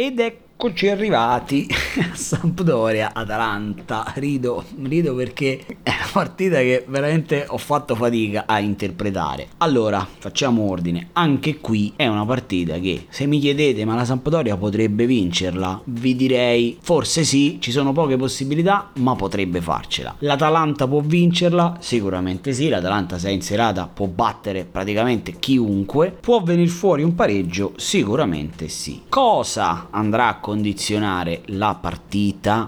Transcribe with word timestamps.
Ed 0.00 0.20
eccoci 0.20 0.88
arrivati 0.88 1.66
Sampdoria 2.12 3.12
Atalanta. 3.12 4.12
Rido, 4.16 4.64
rido 4.82 5.14
perché 5.14 5.64
è 5.82 5.90
una 5.90 6.08
partita 6.12 6.58
che 6.58 6.84
veramente 6.86 7.46
ho 7.48 7.58
fatto 7.58 7.94
fatica 7.94 8.44
a 8.46 8.58
interpretare. 8.58 9.48
Allora, 9.58 10.06
facciamo 10.18 10.68
ordine. 10.68 11.10
Anche 11.12 11.58
qui 11.58 11.92
è 11.96 12.06
una 12.06 12.24
partita 12.24 12.78
che 12.78 13.06
se 13.08 13.26
mi 13.26 13.38
chiedete 13.38 13.84
ma 13.84 13.94
la 13.94 14.04
Sampdoria 14.04 14.56
potrebbe 14.56 15.06
vincerla, 15.06 15.80
vi 15.84 16.14
direi 16.16 16.78
forse 16.80 17.24
sì, 17.24 17.58
ci 17.60 17.70
sono 17.70 17.92
poche 17.92 18.16
possibilità, 18.16 18.90
ma 18.96 19.14
potrebbe 19.14 19.60
farcela. 19.60 20.14
L'Atalanta 20.20 20.86
può 20.86 21.00
vincerla? 21.00 21.76
Sicuramente 21.80 22.52
sì, 22.52 22.68
l'Atalanta 22.68 23.18
se 23.18 23.28
è 23.28 23.32
in 23.32 23.42
serata 23.42 23.86
può 23.92 24.06
battere 24.06 24.64
praticamente 24.64 25.38
chiunque. 25.38 26.16
Può 26.20 26.42
venire 26.42 26.68
fuori 26.68 27.02
un 27.02 27.14
pareggio? 27.14 27.72
Sicuramente 27.76 28.68
sì. 28.68 29.02
Cosa 29.08 29.88
andrà 29.90 30.28
a 30.28 30.38
condizionare 30.38 31.42
la 31.46 31.68
partita? 31.74 31.87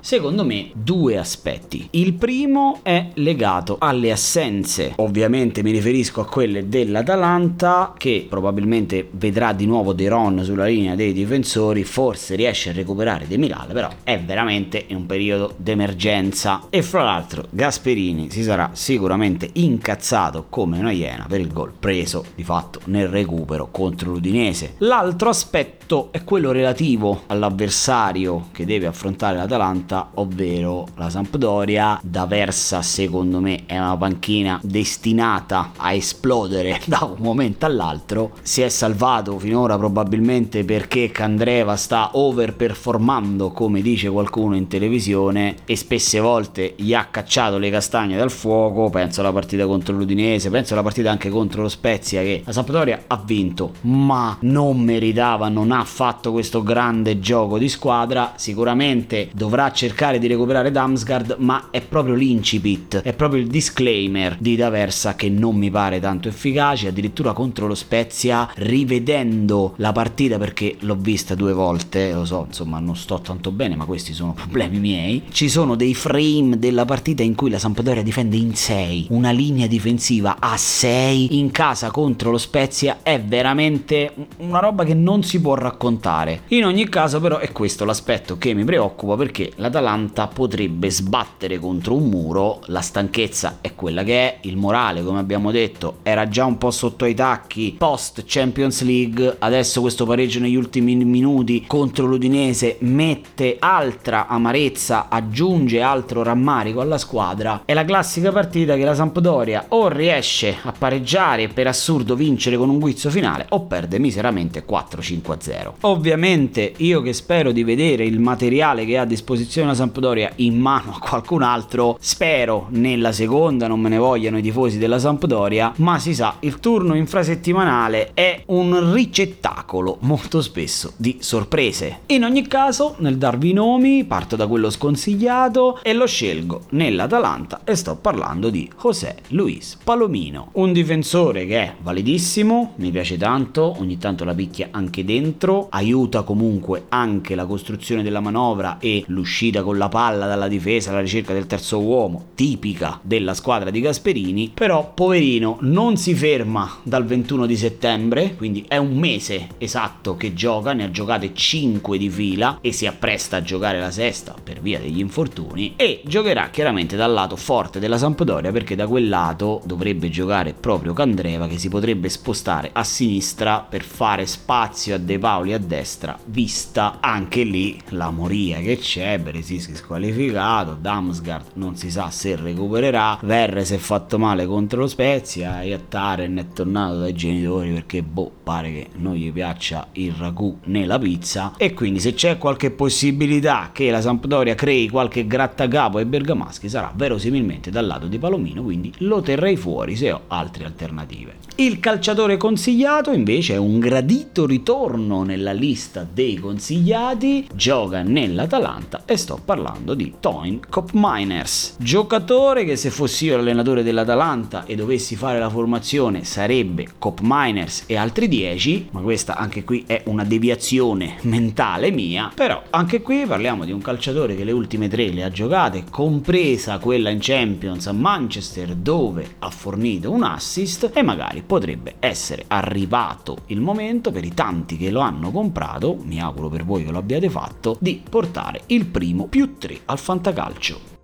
Secondo 0.00 0.44
me 0.44 0.70
due 0.74 1.16
aspetti. 1.16 1.88
Il 1.92 2.14
primo 2.14 2.80
è 2.82 3.10
legato 3.14 3.76
alle 3.78 4.12
assenze. 4.12 4.92
Ovviamente 4.96 5.62
mi 5.62 5.70
riferisco 5.70 6.20
a 6.20 6.26
quelle 6.26 6.68
dell'Atalanta 6.68 7.94
che 7.96 8.26
probabilmente 8.28 9.08
vedrà 9.12 9.52
di 9.52 9.66
nuovo 9.66 9.92
De 9.92 10.08
Ron 10.08 10.42
sulla 10.44 10.66
linea 10.66 10.94
dei 10.94 11.12
difensori, 11.12 11.84
forse 11.84 12.34
riesce 12.34 12.70
a 12.70 12.72
recuperare 12.72 13.26
De 13.26 13.36
Milale, 13.38 13.72
però 13.72 13.88
è 14.02 14.18
veramente 14.18 14.84
in 14.88 14.96
un 14.96 15.06
periodo 15.06 15.54
d'emergenza. 15.56 16.64
E 16.70 16.82
fra 16.82 17.02
l'altro 17.02 17.46
Gasperini 17.50 18.30
si 18.30 18.42
sarà 18.42 18.70
sicuramente 18.72 19.48
incazzato 19.54 20.46
come 20.48 20.78
una 20.78 20.90
iena 20.90 21.26
per 21.28 21.40
il 21.40 21.52
gol 21.52 21.72
preso 21.78 22.24
di 22.34 22.44
fatto 22.44 22.80
nel 22.84 23.08
recupero 23.08 23.68
contro 23.70 24.12
l'Udinese. 24.12 24.74
L'altro 24.78 25.30
aspetto 25.30 26.08
è 26.10 26.24
quello 26.24 26.52
relativo 26.52 27.22
all'avversario 27.26 28.48
che 28.52 28.64
deve 28.64 28.86
affrontare 28.86 28.95
l'Atalanta, 29.32 30.10
ovvero 30.14 30.86
la 30.96 31.10
Sampdoria. 31.10 31.98
D'Aversa 32.02 32.82
secondo 32.82 33.40
me 33.40 33.64
è 33.66 33.78
una 33.78 33.96
panchina 33.96 34.58
destinata 34.62 35.72
a 35.76 35.92
esplodere 35.92 36.80
da 36.86 37.00
un 37.04 37.22
momento 37.22 37.66
all'altro. 37.66 38.32
Si 38.42 38.62
è 38.62 38.68
salvato 38.68 39.38
finora 39.38 39.76
probabilmente 39.76 40.64
perché 40.64 41.10
Candreva 41.10 41.76
sta 41.76 42.10
overperformando 42.14 43.50
come 43.50 43.82
dice 43.82 44.08
qualcuno 44.08 44.56
in 44.56 44.66
televisione 44.66 45.56
e 45.64 45.76
spesse 45.76 46.20
volte 46.20 46.74
gli 46.76 46.94
ha 46.94 47.06
cacciato 47.10 47.58
le 47.58 47.70
castagne 47.70 48.16
dal 48.16 48.30
fuoco. 48.30 48.90
Penso 48.90 49.20
alla 49.20 49.32
partita 49.32 49.66
contro 49.66 49.94
l'Udinese, 49.94 50.50
penso 50.50 50.72
alla 50.72 50.82
partita 50.82 51.10
anche 51.10 51.28
contro 51.28 51.62
lo 51.62 51.68
Spezia 51.68 52.22
che 52.22 52.42
la 52.44 52.52
Sampdoria 52.52 53.04
ha 53.06 53.20
vinto, 53.22 53.72
ma 53.82 54.36
non 54.40 54.80
meritava, 54.80 55.48
non 55.48 55.70
ha 55.72 55.84
fatto 55.84 56.32
questo 56.32 56.62
grande 56.62 57.18
gioco 57.18 57.58
di 57.58 57.68
squadra. 57.68 58.32
Sicuramente 58.36 58.85
dovrà 59.32 59.72
cercare 59.72 60.18
di 60.18 60.26
recuperare 60.26 60.70
Damsgaard, 60.70 61.36
ma 61.38 61.68
è 61.70 61.80
proprio 61.80 62.14
l'incipit, 62.14 63.02
è 63.02 63.12
proprio 63.12 63.40
il 63.40 63.48
disclaimer 63.48 64.36
di 64.38 64.56
D'Aversa 64.56 65.14
che 65.14 65.28
non 65.28 65.56
mi 65.56 65.70
pare 65.70 66.00
tanto 66.00 66.28
efficace. 66.28 66.88
Addirittura 66.88 67.32
contro 67.32 67.66
lo 67.66 67.74
Spezia, 67.74 68.48
rivedendo 68.54 69.74
la 69.76 69.92
partita 69.92 70.38
perché 70.38 70.76
l'ho 70.80 70.96
vista 70.96 71.34
due 71.34 71.52
volte, 71.52 72.12
lo 72.12 72.24
so, 72.24 72.44
insomma, 72.46 72.78
non 72.78 72.96
sto 72.96 73.20
tanto 73.20 73.50
bene, 73.50 73.76
ma 73.76 73.84
questi 73.84 74.12
sono 74.12 74.32
problemi 74.38 74.78
miei. 74.78 75.22
Ci 75.30 75.48
sono 75.48 75.74
dei 75.74 75.94
frame 75.94 76.58
della 76.58 76.84
partita 76.84 77.22
in 77.22 77.34
cui 77.34 77.50
la 77.50 77.58
Sampdoria 77.58 78.02
difende 78.02 78.36
in 78.36 78.54
6, 78.54 79.08
una 79.10 79.30
linea 79.30 79.66
difensiva 79.66 80.36
a 80.38 80.56
6 80.56 81.38
in 81.38 81.50
casa 81.50 81.90
contro 81.90 82.30
lo 82.30 82.38
Spezia 82.38 82.98
è 83.02 83.20
veramente 83.20 84.12
una 84.38 84.60
roba 84.60 84.84
che 84.84 84.94
non 84.94 85.22
si 85.22 85.40
può 85.40 85.54
raccontare. 85.54 86.42
In 86.48 86.64
ogni 86.64 86.88
caso 86.88 87.20
però 87.20 87.38
è 87.38 87.50
questo 87.52 87.84
l'aspetto 87.84 88.38
che 88.38 88.54
mi 88.54 88.64
preoccupa 88.64 88.75
perché 89.16 89.52
l'Atalanta 89.56 90.26
potrebbe 90.26 90.90
sbattere 90.90 91.58
contro 91.58 91.94
un 91.94 92.10
muro, 92.10 92.60
la 92.66 92.82
stanchezza 92.82 93.58
è 93.62 93.74
quella 93.74 94.04
che 94.04 94.14
è, 94.14 94.38
il 94.42 94.58
morale 94.58 95.02
come 95.02 95.18
abbiamo 95.18 95.50
detto 95.50 95.98
era 96.02 96.28
già 96.28 96.44
un 96.44 96.58
po' 96.58 96.70
sotto 96.70 97.04
ai 97.04 97.14
tacchi 97.14 97.74
post 97.78 98.24
Champions 98.26 98.82
League, 98.82 99.36
adesso 99.38 99.80
questo 99.80 100.04
pareggio 100.04 100.40
negli 100.40 100.56
ultimi 100.56 100.94
minuti 100.94 101.64
contro 101.66 102.04
l'Udinese 102.04 102.76
mette 102.80 103.56
altra 103.58 104.26
amarezza, 104.26 105.08
aggiunge 105.08 105.80
altro 105.80 106.22
rammarico 106.22 106.82
alla 106.82 106.98
squadra. 106.98 107.62
È 107.64 107.72
la 107.72 107.84
classica 107.84 108.30
partita 108.30 108.76
che 108.76 108.84
la 108.84 108.94
Sampdoria 108.94 109.66
o 109.68 109.88
riesce 109.88 110.54
a 110.62 110.72
pareggiare 110.76 111.44
e 111.44 111.48
per 111.48 111.66
assurdo 111.66 112.14
vincere 112.14 112.58
con 112.58 112.68
un 112.68 112.78
guizzo 112.78 113.08
finale 113.08 113.46
o 113.50 113.62
perde 113.62 113.98
miseramente 113.98 114.64
4-5-0. 114.68 115.72
Ovviamente 115.80 116.74
io 116.76 117.00
che 117.00 117.14
spero 117.14 117.52
di 117.52 117.64
vedere 117.64 118.04
il 118.04 118.20
materiale 118.20 118.64
che 118.74 118.98
ha 118.98 119.02
a 119.02 119.06
disposizione 119.06 119.68
la 119.68 119.74
Sampdoria 119.74 120.32
in 120.36 120.58
mano 120.58 120.94
a 120.94 120.98
qualcun 120.98 121.42
altro, 121.42 121.96
spero 122.00 122.66
nella 122.70 123.12
seconda 123.12 123.68
non 123.68 123.78
me 123.80 123.88
ne 123.88 123.98
vogliano 123.98 124.38
i 124.38 124.42
tifosi 124.42 124.78
della 124.78 124.98
Sampdoria, 124.98 125.72
ma 125.76 125.98
si 125.98 126.14
sa, 126.14 126.36
il 126.40 126.58
turno 126.58 126.94
infrasettimanale 126.94 128.10
è 128.12 128.42
un 128.46 128.92
ricettacolo 128.92 129.98
molto 130.00 130.42
spesso 130.42 130.92
di 130.96 131.18
sorprese. 131.20 132.00
In 132.06 132.24
ogni 132.24 132.46
caso, 132.48 132.96
nel 132.98 133.18
darvi 133.18 133.50
i 133.50 133.52
nomi, 133.52 134.04
parto 134.04 134.34
da 134.34 134.48
quello 134.48 134.70
sconsigliato 134.70 135.78
e 135.82 135.92
lo 135.92 136.06
scelgo 136.06 136.62
nell'Atalanta 136.70 137.60
e 137.62 137.76
sto 137.76 137.96
parlando 137.96 138.50
di 138.50 138.68
José 138.80 139.16
Luis 139.28 139.78
Palomino, 139.84 140.48
un 140.52 140.72
difensore 140.72 141.46
che 141.46 141.60
è 141.60 141.74
validissimo, 141.80 142.72
mi 142.76 142.90
piace 142.90 143.16
tanto, 143.16 143.76
ogni 143.78 143.98
tanto 143.98 144.24
la 144.24 144.34
picchia 144.34 144.68
anche 144.72 145.04
dentro, 145.04 145.68
aiuta 145.70 146.22
comunque 146.22 146.84
anche 146.88 147.34
la 147.34 147.46
costruzione 147.46 148.02
della 148.02 148.20
manovra 148.20 148.55
e 148.80 149.04
l'uscita 149.08 149.62
con 149.62 149.78
la 149.78 149.88
palla 149.88 150.26
dalla 150.26 150.48
difesa 150.48 150.90
alla 150.90 151.00
ricerca 151.00 151.32
del 151.32 151.46
terzo 151.46 151.80
uomo, 151.80 152.28
tipica 152.34 152.98
della 153.02 153.34
squadra 153.34 153.70
di 153.70 153.80
Gasperini, 153.80 154.52
però 154.54 154.92
poverino 154.92 155.58
non 155.60 155.96
si 155.96 156.14
ferma 156.14 156.78
dal 156.82 157.04
21 157.04 157.46
di 157.46 157.56
settembre, 157.56 158.34
quindi 158.36 158.64
è 158.68 158.76
un 158.76 158.96
mese 158.96 159.48
esatto 159.58 160.16
che 160.16 160.34
gioca, 160.34 160.72
ne 160.72 160.84
ha 160.84 160.90
giocate 160.90 161.34
5 161.34 161.98
di 161.98 162.08
fila 162.08 162.58
e 162.60 162.72
si 162.72 162.86
appresta 162.86 163.36
a 163.36 163.42
giocare 163.42 163.78
la 163.78 163.90
sesta 163.90 164.34
per 164.42 164.60
via 164.60 164.78
degli 164.78 164.98
infortuni 164.98 165.74
e 165.76 166.02
giocherà 166.04 166.50
chiaramente 166.50 166.96
dal 166.96 167.12
lato 167.12 167.36
forte 167.36 167.78
della 167.78 167.98
Sampdoria 167.98 168.52
perché 168.52 168.74
da 168.74 168.86
quel 168.86 169.08
lato 169.08 169.60
dovrebbe 169.64 170.08
giocare 170.08 170.54
proprio 170.54 170.92
Candreva 170.92 171.46
che 171.46 171.58
si 171.58 171.68
potrebbe 171.68 172.08
spostare 172.08 172.70
a 172.72 172.84
sinistra 172.84 173.60
per 173.60 173.82
fare 173.82 174.26
spazio 174.26 174.94
a 174.94 174.98
De 174.98 175.18
Paoli 175.18 175.52
a 175.52 175.58
destra, 175.58 176.18
vista 176.26 176.98
anche 177.00 177.42
lì 177.42 177.78
la 177.90 178.10
moria 178.10 178.45
che 178.54 178.78
c'è, 178.78 179.18
Beresischi 179.18 179.74
squalificato, 179.74 180.76
Damsgaard 180.80 181.50
non 181.54 181.76
si 181.76 181.90
sa 181.90 182.10
se 182.10 182.36
recupererà, 182.36 183.18
Verre 183.22 183.64
si 183.64 183.74
è 183.74 183.78
fatto 183.78 184.18
male 184.18 184.46
contro 184.46 184.80
lo 184.80 184.86
Spezia, 184.86 185.62
Iattaren 185.62 186.36
è 186.36 186.46
tornato 186.52 186.98
dai 187.00 187.14
genitori 187.14 187.72
perché 187.72 188.02
boh, 188.02 188.30
pare 188.42 188.72
che 188.72 188.86
non 188.96 189.14
gli 189.14 189.32
piaccia 189.32 189.88
il 189.92 190.12
ragù 190.12 190.58
né 190.64 190.86
la 190.86 190.98
pizza 190.98 191.54
e 191.56 191.74
quindi 191.74 191.98
se 191.98 192.14
c'è 192.14 192.38
qualche 192.38 192.70
possibilità 192.70 193.70
che 193.72 193.90
la 193.90 194.00
Sampdoria 194.00 194.54
crei 194.54 194.88
qualche 194.88 195.26
grattacapo 195.26 195.98
ai 195.98 196.04
bergamaschi 196.04 196.68
sarà 196.68 196.92
verosimilmente 196.94 197.70
dal 197.70 197.86
lato 197.86 198.06
di 198.06 198.18
Palomino, 198.18 198.62
quindi 198.62 198.92
lo 198.98 199.20
terrei 199.20 199.56
fuori 199.56 199.96
se 199.96 200.12
ho 200.12 200.22
altre 200.28 200.64
alternative. 200.64 201.34
Il 201.56 201.80
calciatore 201.80 202.36
consigliato 202.36 203.12
invece 203.12 203.54
è 203.54 203.58
un 203.58 203.78
gradito 203.78 204.46
ritorno 204.46 205.22
nella 205.22 205.52
lista 205.52 206.06
dei 206.10 206.36
consigliati, 206.36 207.48
gioca 207.54 208.02
nell'Atalanta 208.36 209.02
e 209.06 209.16
sto 209.16 209.40
parlando 209.42 209.94
di 209.94 210.16
Toin 210.20 210.60
Kopminers, 210.68 211.76
giocatore 211.78 212.64
che 212.64 212.76
se 212.76 212.90
fossi 212.90 213.24
io 213.24 213.36
l'allenatore 213.36 213.82
dell'Atalanta 213.82 214.66
e 214.66 214.74
dovessi 214.74 215.16
fare 215.16 215.38
la 215.38 215.48
formazione 215.48 216.22
sarebbe 216.24 216.86
Kopminers 216.98 217.84
e 217.86 217.96
altri 217.96 218.28
10, 218.28 218.88
ma 218.90 219.00
questa 219.00 219.36
anche 219.36 219.64
qui 219.64 219.84
è 219.86 220.02
una 220.06 220.24
deviazione 220.24 221.16
mentale 221.22 221.90
mia, 221.90 222.30
però 222.34 222.62
anche 222.68 223.00
qui 223.00 223.24
parliamo 223.24 223.64
di 223.64 223.72
un 223.72 223.80
calciatore 223.80 224.36
che 224.36 224.44
le 224.44 224.52
ultime 224.52 224.88
tre 224.88 225.08
le 225.08 225.24
ha 225.24 225.30
giocate, 225.30 225.84
compresa 225.88 226.78
quella 226.78 227.08
in 227.08 227.18
Champions 227.22 227.86
a 227.86 227.92
Manchester 227.92 228.74
dove 228.74 229.36
ha 229.38 229.50
fornito 229.50 230.10
un 230.10 230.24
assist 230.24 230.90
e 230.92 231.02
magari 231.02 231.42
potrebbe 231.42 231.94
essere 232.00 232.44
arrivato 232.48 233.38
il 233.46 233.62
momento 233.62 234.10
per 234.10 234.24
i 234.24 234.34
tanti 234.34 234.76
che 234.76 234.90
lo 234.90 235.00
hanno 235.00 235.30
comprato, 235.30 235.96
mi 236.02 236.20
auguro 236.20 236.50
per 236.50 236.64
voi 236.64 236.84
che 236.84 236.90
lo 236.90 236.98
abbiate 236.98 237.30
fatto, 237.30 237.78
di 237.80 238.02
portare 238.26 238.62
il 238.66 238.86
primo 238.86 239.28
più 239.28 239.56
3 239.56 239.82
al 239.86 239.98
fantacalcio. 239.98 240.95